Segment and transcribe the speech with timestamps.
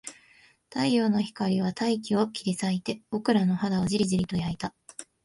[0.73, 4.73] 太陽の光は大気を切り裂いて、僕らの肌をじりじりと焼いた